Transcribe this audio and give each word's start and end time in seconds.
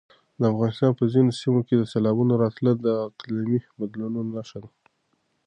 د 0.39 0.41
افغانستان 0.53 0.91
په 0.99 1.03
ځینو 1.13 1.31
سیمو 1.39 1.61
کې 1.67 1.75
د 1.77 1.83
سېلابونو 1.91 2.33
راتلل 2.43 2.75
د 2.81 2.87
اقلیمي 3.07 3.59
بدلون 3.79 4.13
نښه 4.35 4.57
ده. 4.63 4.69